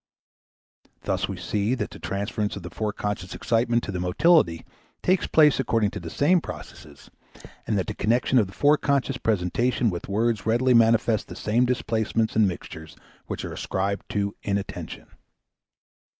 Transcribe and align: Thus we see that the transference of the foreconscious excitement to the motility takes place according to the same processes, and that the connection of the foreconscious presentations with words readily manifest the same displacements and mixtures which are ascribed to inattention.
Thus 1.01 1.27
we 1.29 1.37
see 1.37 1.75
that 1.75 1.91
the 1.91 1.99
transference 1.99 2.55
of 2.55 2.63
the 2.63 2.71
foreconscious 2.71 3.35
excitement 3.35 3.83
to 3.83 3.91
the 3.91 3.99
motility 3.99 4.65
takes 5.03 5.27
place 5.27 5.59
according 5.59 5.91
to 5.91 5.99
the 5.99 6.09
same 6.09 6.41
processes, 6.41 7.11
and 7.67 7.77
that 7.77 7.85
the 7.85 7.93
connection 7.93 8.39
of 8.39 8.47
the 8.47 8.53
foreconscious 8.53 9.19
presentations 9.21 9.91
with 9.91 10.09
words 10.09 10.43
readily 10.47 10.73
manifest 10.73 11.27
the 11.27 11.35
same 11.35 11.65
displacements 11.65 12.35
and 12.35 12.47
mixtures 12.47 12.95
which 13.27 13.45
are 13.45 13.53
ascribed 13.53 14.09
to 14.09 14.35
inattention. 14.41 15.05